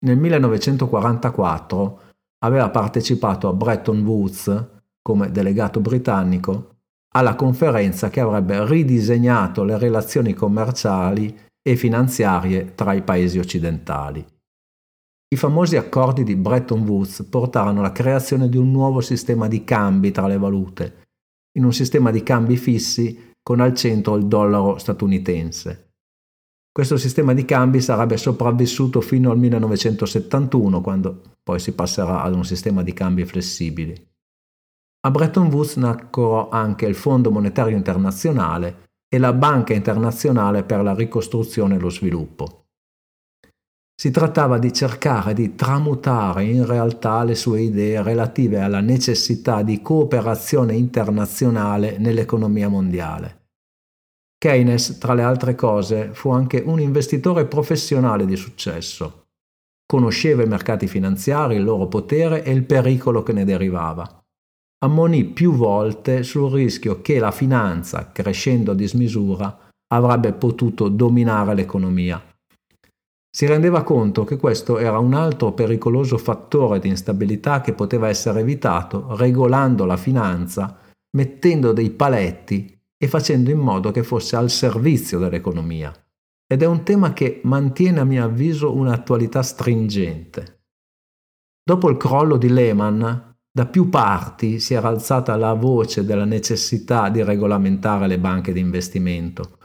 Nel 0.05 0.19
1944 0.19 2.01
aveva 2.45 2.71
partecipato 2.71 3.49
a 3.49 3.53
Bretton 3.53 4.05
Woods 4.05 4.71
come 5.01 5.31
delegato 5.31 5.81
britannico 5.81 6.71
alla 7.15 7.35
conferenza 7.35 8.09
che 8.09 8.21
avrebbe 8.21 8.67
ridisegnato 8.67 9.65
le 9.65 9.79
relazioni 9.79 10.33
commerciali 10.33 11.37
e 11.63 11.77
finanziarie 11.77 12.75
tra 12.75 12.95
i 12.95 13.03
paesi 13.03 13.39
occidentali. 13.39 14.25
I 15.33 15.37
famosi 15.37 15.77
accordi 15.77 16.25
di 16.25 16.37
Bretton 16.37 16.87
Woods 16.87 17.27
portarono 17.31 17.81
alla 17.81 17.93
creazione 17.93 18.49
di 18.49 18.57
un 18.57 18.71
nuovo 18.71 19.01
sistema 19.01 19.47
di 19.47 19.63
cambi 19.63 20.11
tra 20.11 20.27
le 20.27 20.37
valute, 20.37 21.05
in 21.59 21.65
un 21.65 21.73
sistema 21.73 22.11
di 22.11 22.23
cambi 22.23 22.57
fissi 22.57 23.33
con 23.43 23.61
al 23.61 23.75
centro 23.75 24.17
il 24.17 24.27
dollaro 24.27 24.79
statunitense. 24.79 25.92
Questo 26.73 26.97
sistema 26.97 27.35
di 27.35 27.45
cambi 27.45 27.83
sarebbe 27.83 28.17
sopravvissuto 28.17 29.03
fino 29.03 29.31
al 29.31 29.37
1971, 29.37 30.81
quando 30.81 31.21
poi 31.43 31.61
si 31.61 31.75
passerà 31.75 32.23
ad 32.23 32.35
un 32.35 32.47
sistema 32.47 32.83
di 32.83 32.95
cambi 32.95 33.27
flessibili. 33.27 33.95
A 35.05 35.11
Bretton 35.11 35.49
Woods 35.49 35.77
nacquero 35.77 36.49
anche 36.49 36.87
il 36.87 36.95
Fondo 36.95 37.31
Monetario 37.31 37.77
Internazionale 37.77 38.89
e 39.07 39.19
la 39.19 39.35
Banca 39.35 39.75
Internazionale 39.75 40.63
per 40.63 40.83
la 40.83 40.95
Ricostruzione 40.95 41.75
e 41.75 41.79
lo 41.79 41.91
Sviluppo. 41.91 42.69
Si 43.95 44.11
trattava 44.11 44.57
di 44.57 44.73
cercare 44.73 45.35
di 45.35 45.55
tramutare 45.55 46.45
in 46.45 46.65
realtà 46.65 47.23
le 47.23 47.35
sue 47.35 47.61
idee 47.61 48.03
relative 48.03 48.61
alla 48.61 48.81
necessità 48.81 49.63
di 49.63 49.83
cooperazione 49.83 50.75
internazionale 50.75 51.99
nell'economia 51.99 52.71
mondiale. 52.71 53.42
Keynes, 54.43 54.99
tra 54.99 55.15
le 55.15 55.23
altre 55.23 55.55
cose, 55.55 56.11
fu 56.13 56.31
anche 56.31 56.63
un 56.65 56.81
investitore 56.81 57.47
professionale 57.47 58.27
di 58.27 58.35
successo. 58.35 59.27
Conosceva 59.87 60.43
i 60.43 60.49
mercati 60.49 60.89
finanziari, 60.89 61.55
il 61.55 61.63
loro 61.63 61.87
potere 61.87 62.43
e 62.43 62.51
il 62.51 62.65
pericolo 62.65 63.23
che 63.23 63.33
ne 63.33 63.45
derivava. 63.45 64.21
Ammonì 64.85 65.25
più 65.27 65.53
volte 65.53 66.25
sul 66.25 66.51
rischio 66.51 67.03
che 67.03 67.21
la 67.21 67.31
finanza, 67.31 68.11
crescendo 68.11 68.73
a 68.73 68.75
dismisura, 68.75 69.71
avrebbe 69.95 70.33
potuto 70.33 70.89
dominare 70.89 71.55
l'economia 71.55 72.21
si 73.35 73.47
rendeva 73.47 73.83
conto 73.83 74.25
che 74.25 74.37
questo 74.37 74.77
era 74.77 74.99
un 74.99 75.15
altro 75.15 75.53
pericoloso 75.53 76.19
fattore 76.19 76.79
di 76.79 76.89
instabilità 76.89 77.63
che 77.63 77.73
poteva 77.73 78.09
essere 78.09 78.41
evitato 78.41 79.17
regolando 79.17 79.87
la 79.87 79.97
finanza, 79.97 80.79
mettendo 81.17 81.73
dei 81.73 81.89
paletti 81.89 82.79
e 83.03 83.09
facendo 83.09 83.51
in 83.51 83.59
modo 83.59 83.91
che 83.91 84.05
fosse 84.05 84.37
al 84.37 84.49
servizio 84.49 85.19
dell'economia. 85.19 85.93
Ed 86.47 86.63
è 86.63 86.67
un 86.67 86.85
tema 86.85 87.13
che 87.13 87.41
mantiene 87.43 87.99
a 87.99 88.05
mio 88.05 88.25
avviso 88.25 88.73
un'attualità 88.73 89.43
stringente. 89.43 90.67
Dopo 91.65 91.91
il 91.91 91.97
crollo 91.97 92.37
di 92.37 92.49
Lehman, 92.49 93.35
da 93.51 93.67
più 93.67 93.89
parti 93.89 94.61
si 94.61 94.75
era 94.75 94.87
alzata 94.87 95.35
la 95.35 95.55
voce 95.55 96.05
della 96.05 96.25
necessità 96.25 97.09
di 97.09 97.25
regolamentare 97.25 98.07
le 98.07 98.21
banche 98.21 98.53
di 98.53 98.61
investimento, 98.61 99.59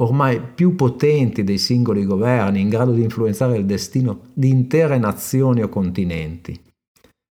ormai 0.00 0.40
più 0.40 0.76
potenti 0.76 1.42
dei 1.42 1.58
singoli 1.58 2.04
governi, 2.04 2.60
in 2.60 2.68
grado 2.68 2.92
di 2.92 3.02
influenzare 3.02 3.56
il 3.56 3.66
destino 3.66 4.28
di 4.34 4.50
intere 4.50 4.98
nazioni 4.98 5.62
o 5.62 5.68
continenti. 5.68 6.56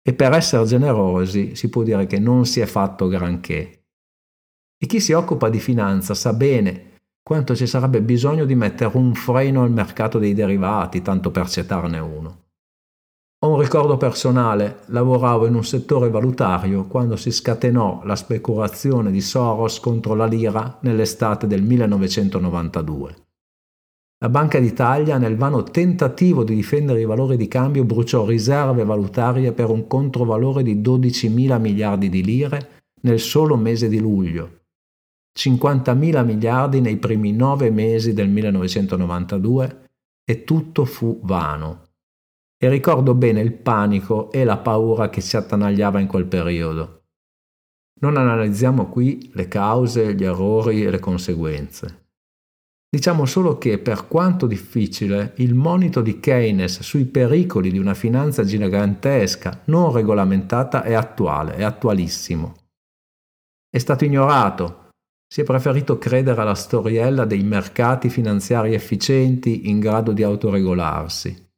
E 0.03 0.15
per 0.15 0.33
essere 0.33 0.65
generosi 0.65 1.55
si 1.55 1.69
può 1.69 1.85
dire 1.85 2.07
che 2.07 2.19
non 2.19 2.45
si 2.45 2.59
è 2.59 2.67
fatto 2.67 3.07
granché. 3.07 3.84
E 4.79 4.87
chi 4.87 5.01
si 5.01 5.13
occupa 5.13 5.49
di 5.49 5.61
finanza 5.61 6.15
sa 6.15 6.33
bene 6.33 6.93
quanto 7.23 7.57
ci 7.57 7.67
sarebbe 7.67 8.03
bisogno 8.03 8.45
di 8.45 8.55
mettere 8.55 8.97
un 8.97 9.15
freno 9.15 9.63
al 9.63 9.71
mercato 9.71 10.19
dei 10.19 10.35
derivati, 10.35 11.01
tanto 11.01 11.31
per 11.31 11.49
citarne 11.49 11.99
uno. 11.99 12.43
Ho 13.45 13.49
un 13.49 13.61
ricordo 13.61 13.97
personale, 13.97 14.81
lavoravo 14.87 15.47
in 15.47 15.55
un 15.55 15.65
settore 15.65 16.09
valutario 16.09 16.87
quando 16.87 17.17
si 17.17 17.31
scatenò 17.31 18.03
la 18.05 18.17
speculazione 18.17 19.11
di 19.11 19.21
Soros 19.21 19.81
contro 19.81 20.15
la 20.15 20.25
lira 20.25 20.79
nell'estate 20.81 21.47
del 21.47 21.63
1992. 21.63 23.17
La 24.19 24.31
Banca 24.31 24.59
d'Italia, 24.59 25.19
nel 25.19 25.37
vano 25.37 25.63
tentativo 25.63 26.45
di 26.45 26.55
difendere 26.55 27.03
i 27.03 27.05
valori 27.05 27.37
di 27.37 27.47
cambio, 27.47 27.85
bruciò 27.85 28.25
riserve 28.25 28.83
valutarie 28.85 29.53
per 29.53 29.69
un 29.69 29.87
controvalore 29.87 30.63
di 30.63 30.81
12 30.81 31.29
mila 31.29 31.59
miliardi 31.59 32.09
di 32.09 32.25
lire 32.25 32.83
nel 33.03 33.21
solo 33.21 33.57
mese 33.57 33.89
di 33.89 33.99
luglio, 33.99 34.64
50 35.37 35.95
mila 35.95 36.23
miliardi 36.23 36.81
nei 36.81 36.97
primi 36.97 37.33
nove 37.33 37.71
mesi 37.71 38.13
del 38.13 38.29
1992 38.29 39.89
e 40.25 40.45
tutto 40.45 40.85
fu 40.85 41.21
vano 41.23 41.85
e 42.65 42.69
ricordo 42.71 43.15
bene 43.15 43.43
il 43.43 43.53
panico 43.53 44.33
e 44.33 44.43
la 44.43 44.57
paura 44.57 45.11
che 45.11 45.21
si 45.21 45.37
attanagliava 45.37 46.01
in 46.01 46.07
quel 46.07 46.25
periodo. 46.25 47.03
Non 48.01 48.17
analizziamo 48.17 48.87
qui 48.87 49.31
le 49.35 49.49
cause, 49.49 50.15
gli 50.15 50.25
errori 50.25 50.83
e 50.83 50.91
le 50.91 50.99
conseguenze. 50.99 52.07
Diciamo 52.89 53.27
solo 53.27 53.59
che, 53.59 53.79
per 53.79 54.07
quanto 54.07 54.47
difficile, 54.47 55.35
il 55.39 55.55
monito 55.55 56.01
di 56.01 56.21
Keynes 56.21 56.81
sui 56.81 57.05
pericoli 57.05 57.71
di 57.71 57.79
una 57.79 57.95
finanza 57.95 58.45
gigantesca 58.45 59.63
non 59.65 59.93
regolamentata 59.93 60.85
è 60.85 60.95
attuale, 60.95 61.57
è 61.57 61.65
attualissimo. 61.65 62.55
È 63.69 63.79
stato 63.79 64.05
ignorato, 64.05 64.84
si 65.35 65.41
è 65.41 65.43
preferito 65.43 65.99
credere 65.99 66.43
alla 66.43 66.55
storiella 66.55 67.25
dei 67.25 67.43
mercati 67.43 68.09
finanziari 68.09 68.73
efficienti 68.73 69.69
in 69.69 69.81
grado 69.81 70.13
di 70.13 70.23
autoregolarsi. 70.23 71.49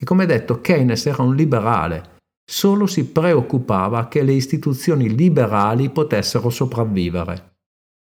E 0.00 0.04
come 0.04 0.26
detto, 0.26 0.60
Keynes 0.60 1.06
era 1.06 1.24
un 1.24 1.34
liberale, 1.34 2.18
solo 2.48 2.86
si 2.86 3.10
preoccupava 3.10 4.06
che 4.06 4.22
le 4.22 4.30
istituzioni 4.30 5.12
liberali 5.12 5.90
potessero 5.90 6.50
sopravvivere. 6.50 7.56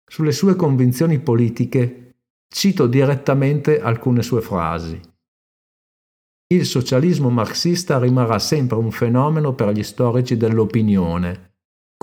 Sulle 0.09 0.31
sue 0.31 0.55
convinzioni 0.55 1.19
politiche 1.19 2.15
cito 2.47 2.87
direttamente 2.87 3.81
alcune 3.81 4.23
sue 4.23 4.39
frasi. 4.39 4.97
Il 6.53 6.65
socialismo 6.65 7.29
marxista 7.29 7.99
rimarrà 7.99 8.39
sempre 8.39 8.77
un 8.77 8.91
fenomeno 8.91 9.51
per 9.55 9.71
gli 9.71 9.83
storici 9.83 10.37
dell'opinione, 10.37 11.54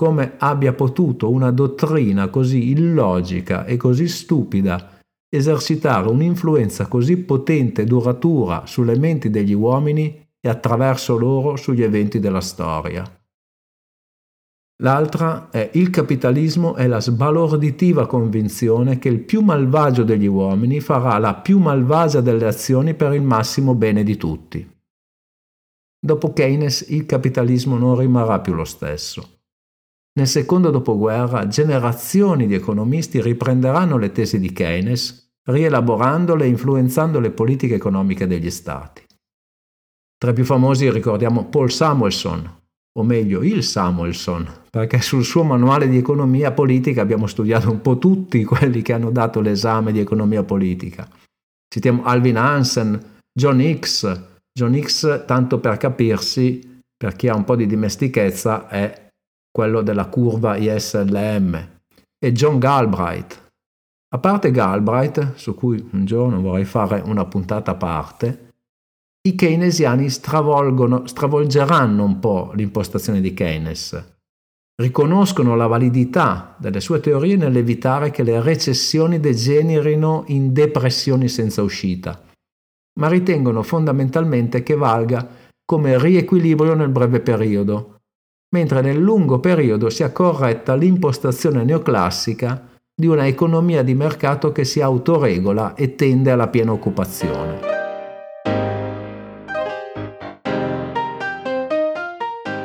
come 0.03 0.33
abbia 0.37 0.73
potuto 0.73 1.29
una 1.29 1.49
dottrina 1.49 2.27
così 2.27 2.71
illogica 2.71 3.63
e 3.63 3.77
così 3.77 4.09
stupida 4.09 4.99
esercitare 5.33 6.09
un'influenza 6.09 6.87
così 6.87 7.15
potente 7.19 7.83
e 7.83 7.85
duratura 7.85 8.65
sulle 8.65 8.97
menti 8.97 9.29
degli 9.29 9.53
uomini 9.53 10.27
e 10.41 10.49
attraverso 10.49 11.17
loro 11.17 11.55
sugli 11.55 11.83
eventi 11.83 12.19
della 12.19 12.41
storia. 12.41 13.01
L'altra 14.81 15.49
è 15.49 15.69
il 15.75 15.89
capitalismo 15.89 16.75
è 16.75 16.85
la 16.85 16.99
sbalorditiva 16.99 18.05
convinzione 18.05 18.99
che 18.99 19.07
il 19.07 19.21
più 19.21 19.39
malvagio 19.39 20.03
degli 20.03 20.25
uomini 20.25 20.81
farà 20.81 21.17
la 21.17 21.33
più 21.35 21.59
malvagia 21.59 22.19
delle 22.19 22.45
azioni 22.45 22.93
per 22.93 23.13
il 23.13 23.21
massimo 23.21 23.73
bene 23.73 24.03
di 24.03 24.17
tutti. 24.17 24.69
Dopo 25.97 26.33
Keynes 26.33 26.87
il 26.89 27.05
capitalismo 27.05 27.77
non 27.77 27.97
rimarrà 27.97 28.41
più 28.41 28.53
lo 28.53 28.65
stesso. 28.65 29.42
Nel 30.15 30.27
secondo 30.27 30.69
dopoguerra 30.69 31.47
generazioni 31.47 32.45
di 32.45 32.53
economisti 32.53 33.19
riprenderanno 33.19 33.97
le 33.97 34.11
tesi 34.11 34.39
di 34.39 34.53
Keynes 34.53 35.31
rielaborandole 35.45 36.45
e 36.45 36.49
influenzando 36.49 37.19
le 37.19 37.31
politiche 37.31 37.75
economiche 37.75 38.27
degli 38.27 38.51
Stati. 38.51 39.03
Tra 40.17 40.31
i 40.31 40.33
più 40.33 40.45
famosi 40.45 40.89
ricordiamo 40.89 41.45
Paul 41.45 41.71
Samuelson, 41.71 42.61
o 42.95 43.03
meglio 43.03 43.41
il 43.41 43.63
Samuelson, 43.63 44.47
perché 44.69 45.01
sul 45.01 45.25
suo 45.25 45.43
manuale 45.43 45.89
di 45.89 45.97
economia 45.97 46.51
politica 46.51 47.01
abbiamo 47.01 47.27
studiato 47.27 47.71
un 47.71 47.81
po' 47.81 47.97
tutti 47.97 48.43
quelli 48.45 48.81
che 48.81 48.93
hanno 48.93 49.09
dato 49.09 49.41
l'esame 49.41 49.91
di 49.91 49.99
economia 49.99 50.43
politica. 50.43 51.09
Citiamo 51.67 52.03
Alvin 52.03 52.37
Hansen, 52.37 53.19
John 53.33 53.59
Hicks, 53.59 54.21
John 54.53 54.75
Hicks, 54.75 55.23
tanto 55.25 55.59
per 55.59 55.77
capirsi, 55.77 56.81
per 56.95 57.15
chi 57.15 57.27
ha 57.27 57.35
un 57.35 57.43
po' 57.43 57.55
di 57.55 57.65
dimestichezza, 57.65 58.67
è 58.69 59.09
quello 59.53 59.83
della 59.83 60.07
curva 60.07 60.57
ISLM, 60.57 61.69
e 62.17 62.31
John 62.31 62.57
Galbraith, 62.57 63.41
a 64.13 64.17
parte 64.17 64.49
Galbraith, 64.51 65.35
su 65.35 65.53
cui 65.53 65.87
un 65.91 66.05
giorno 66.05 66.41
vorrei 66.41 66.65
fare 66.65 67.01
una 67.05 67.25
puntata 67.25 67.71
a 67.71 67.75
parte, 67.75 68.49
i 69.27 69.35
keynesiani 69.35 70.09
stravolgeranno 70.09 72.03
un 72.03 72.19
po' 72.19 72.51
l'impostazione 72.55 73.21
di 73.21 73.33
Keynes. 73.33 74.11
Riconoscono 74.75 75.55
la 75.55 75.67
validità 75.67 76.55
delle 76.57 76.79
sue 76.79 76.99
teorie 76.99 77.35
nell'evitare 77.35 78.09
che 78.09 78.23
le 78.23 78.41
recessioni 78.41 79.19
degenerino 79.19 80.23
in 80.27 80.51
depressioni 80.51 81.27
senza 81.27 81.61
uscita, 81.61 82.21
ma 82.99 83.07
ritengono 83.07 83.61
fondamentalmente 83.61 84.63
che 84.63 84.75
valga 84.75 85.27
come 85.63 85.99
riequilibrio 85.99 86.73
nel 86.73 86.89
breve 86.89 87.19
periodo, 87.19 88.01
mentre 88.53 88.81
nel 88.81 88.97
lungo 88.97 89.39
periodo 89.39 89.89
sia 89.89 90.11
corretta 90.11 90.75
l'impostazione 90.75 91.63
neoclassica 91.63 92.69
di 92.95 93.07
una 93.07 93.27
economia 93.27 93.83
di 93.83 93.93
mercato 93.93 94.51
che 94.51 94.63
si 94.63 94.81
autoregola 94.81 95.73
e 95.75 95.95
tende 95.95 96.31
alla 96.31 96.47
piena 96.47 96.71
occupazione. 96.71 97.73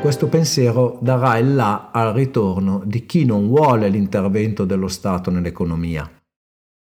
questo 0.09 0.29
pensiero 0.29 0.97
darà 1.03 1.37
il 1.37 1.55
là 1.55 1.91
al 1.93 2.15
ritorno 2.15 2.81
di 2.83 3.05
chi 3.05 3.27
non 3.27 3.47
vuole 3.47 3.91
l'intervento 3.91 4.65
dello 4.65 4.89
Stato 4.89 5.31
nell'economia. 5.31 6.11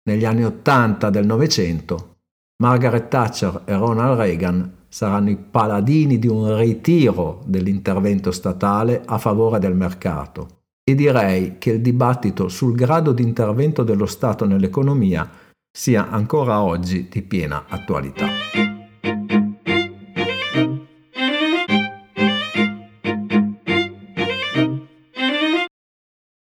Negli 0.07 0.23
anni 0.23 0.45
Ottanta 0.45 1.09
del 1.09 1.25
Novecento, 1.25 2.19
Margaret 2.63 3.09
Thatcher 3.09 3.63
e 3.65 3.75
Ronald 3.75 4.17
Reagan 4.17 4.76
saranno 4.97 5.29
i 5.29 5.37
paladini 5.37 6.17
di 6.17 6.27
un 6.27 6.57
ritiro 6.57 7.43
dell'intervento 7.45 8.31
statale 8.31 9.03
a 9.05 9.19
favore 9.19 9.59
del 9.59 9.75
mercato 9.75 10.63
e 10.83 10.95
direi 10.95 11.59
che 11.59 11.73
il 11.73 11.81
dibattito 11.81 12.47
sul 12.47 12.73
grado 12.73 13.11
di 13.11 13.21
intervento 13.21 13.83
dello 13.83 14.07
Stato 14.07 14.47
nell'economia 14.47 15.29
sia 15.71 16.09
ancora 16.09 16.63
oggi 16.63 17.09
di 17.11 17.21
piena 17.21 17.65
attualità. 17.67 18.66